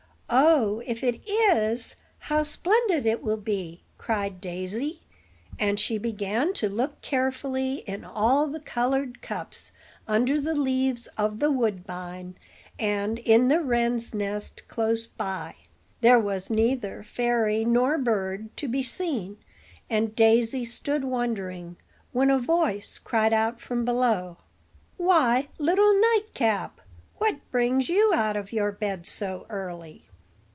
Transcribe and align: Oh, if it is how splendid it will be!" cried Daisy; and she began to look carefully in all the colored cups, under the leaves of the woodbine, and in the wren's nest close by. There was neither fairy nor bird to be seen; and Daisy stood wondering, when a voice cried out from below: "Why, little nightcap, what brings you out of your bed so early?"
Oh, 0.33 0.81
if 0.85 1.03
it 1.03 1.27
is 1.29 1.97
how 2.19 2.43
splendid 2.43 3.05
it 3.05 3.21
will 3.21 3.35
be!" 3.35 3.83
cried 3.97 4.39
Daisy; 4.39 5.01
and 5.59 5.77
she 5.77 5.97
began 5.97 6.53
to 6.53 6.69
look 6.69 7.01
carefully 7.01 7.79
in 7.85 8.05
all 8.05 8.47
the 8.47 8.61
colored 8.61 9.21
cups, 9.21 9.73
under 10.07 10.39
the 10.39 10.55
leaves 10.55 11.07
of 11.17 11.39
the 11.39 11.51
woodbine, 11.51 12.35
and 12.79 13.19
in 13.19 13.49
the 13.49 13.59
wren's 13.59 14.13
nest 14.13 14.65
close 14.69 15.05
by. 15.05 15.55
There 15.99 16.17
was 16.19 16.49
neither 16.49 17.03
fairy 17.03 17.65
nor 17.65 17.97
bird 17.97 18.55
to 18.55 18.69
be 18.69 18.83
seen; 18.83 19.35
and 19.89 20.15
Daisy 20.15 20.63
stood 20.63 21.03
wondering, 21.03 21.75
when 22.13 22.29
a 22.29 22.39
voice 22.39 22.99
cried 22.99 23.33
out 23.33 23.59
from 23.59 23.83
below: 23.83 24.37
"Why, 24.95 25.49
little 25.57 25.93
nightcap, 26.13 26.79
what 27.17 27.39
brings 27.51 27.89
you 27.89 28.13
out 28.15 28.37
of 28.37 28.53
your 28.53 28.71
bed 28.71 29.05
so 29.05 29.45
early?" 29.49 30.05